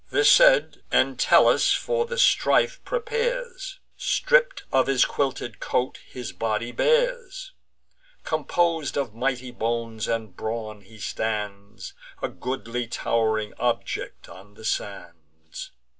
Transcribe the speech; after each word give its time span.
This 0.09 0.31
said, 0.31 0.81
Entellus 0.91 1.73
for 1.73 2.07
the 2.07 2.17
strife 2.17 2.83
prepares; 2.83 3.77
Stripp'd 3.97 4.63
of 4.73 4.87
his 4.87 5.05
quilted 5.05 5.59
coat, 5.59 5.99
his 6.09 6.31
body 6.31 6.71
bares; 6.71 7.51
Compos'd 8.23 8.97
of 8.97 9.13
mighty 9.13 9.51
bones 9.51 10.07
and 10.07 10.35
brawn 10.35 10.81
he 10.81 10.97
stands, 10.97 11.93
A 12.19 12.29
goodly 12.29 12.87
tow'ring 12.87 13.53
object 13.59 14.27
on 14.27 14.55
the 14.55 14.65
sands. 14.65 15.69